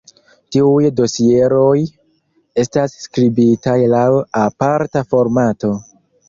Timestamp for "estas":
2.63-2.95